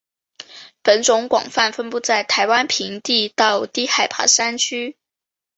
[0.81, 4.97] 本种广泛分布在台湾平地到低海拔山区。